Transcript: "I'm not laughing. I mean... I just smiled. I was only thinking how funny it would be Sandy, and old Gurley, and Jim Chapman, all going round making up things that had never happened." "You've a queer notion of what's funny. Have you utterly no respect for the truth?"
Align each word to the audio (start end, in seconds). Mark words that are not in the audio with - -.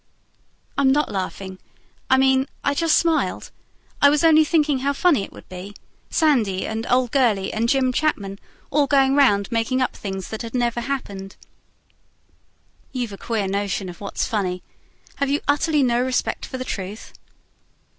"I'm 0.79 0.91
not 0.91 1.11
laughing. 1.11 1.59
I 2.09 2.17
mean... 2.17 2.47
I 2.63 2.73
just 2.73 2.97
smiled. 2.97 3.51
I 4.01 4.09
was 4.09 4.23
only 4.23 4.43
thinking 4.43 4.79
how 4.79 4.93
funny 4.93 5.21
it 5.23 5.31
would 5.31 5.47
be 5.47 5.75
Sandy, 6.09 6.65
and 6.65 6.87
old 6.89 7.11
Gurley, 7.11 7.53
and 7.53 7.69
Jim 7.69 7.93
Chapman, 7.93 8.39
all 8.71 8.87
going 8.87 9.13
round 9.13 9.51
making 9.51 9.79
up 9.79 9.95
things 9.95 10.29
that 10.29 10.41
had 10.41 10.55
never 10.55 10.81
happened." 10.81 11.35
"You've 12.91 13.13
a 13.13 13.17
queer 13.19 13.47
notion 13.47 13.89
of 13.89 14.01
what's 14.01 14.25
funny. 14.25 14.63
Have 15.17 15.29
you 15.29 15.39
utterly 15.47 15.83
no 15.83 16.01
respect 16.01 16.47
for 16.47 16.57
the 16.57 16.65
truth?" 16.65 17.13